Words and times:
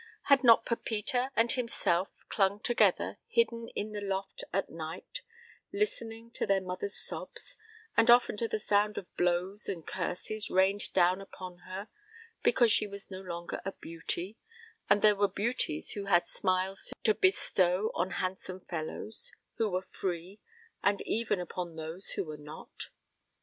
Had 0.23 0.43
not 0.43 0.65
Pepita 0.65 1.29
and 1.35 1.51
himself 1.51 2.09
clung 2.27 2.59
together 2.59 3.19
hidden 3.27 3.67
in 3.75 3.91
the 3.91 4.01
loft 4.01 4.43
at 4.51 4.67
night, 4.67 5.21
listening 5.71 6.31
to 6.31 6.47
their 6.47 6.59
mother's 6.59 6.95
sobs, 6.97 7.59
and 7.95 8.09
often 8.09 8.35
to 8.37 8.47
the 8.47 8.57
sound 8.57 8.97
of 8.97 9.15
blows 9.15 9.69
and 9.69 9.85
curses 9.85 10.49
rained 10.49 10.91
down 10.93 11.21
upon 11.21 11.59
her 11.69 11.87
because 12.41 12.71
she 12.71 12.87
was 12.87 13.11
no 13.11 13.21
longer 13.21 13.61
a 13.63 13.73
beauty, 13.73 14.39
and 14.89 15.03
there 15.03 15.15
were 15.15 15.27
beauties 15.27 15.91
who 15.91 16.05
had 16.05 16.27
smiles 16.27 16.91
to 17.03 17.13
bestow 17.13 17.91
on 17.93 18.09
handsome 18.09 18.59
fellows 18.61 19.31
who 19.57 19.69
were 19.69 19.83
free, 19.83 20.39
and 20.81 21.03
even 21.05 21.39
upon 21.39 21.75
those 21.75 22.13
who 22.13 22.25
were 22.25 22.37
not? 22.39 22.89